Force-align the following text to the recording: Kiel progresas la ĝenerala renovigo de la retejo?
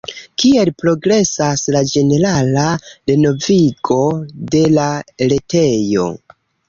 Kiel 0.43 0.69
progresas 0.83 1.65
la 1.75 1.83
ĝenerala 1.91 2.63
renovigo 3.11 3.99
de 4.57 4.63
la 4.79 4.87
retejo? 5.35 6.09